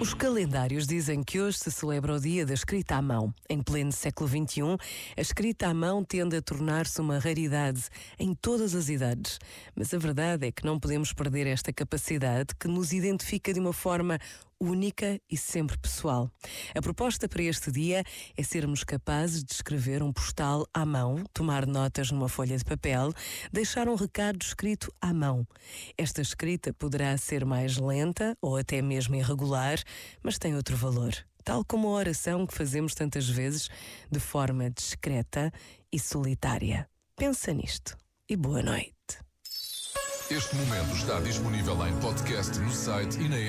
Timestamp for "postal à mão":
20.12-21.24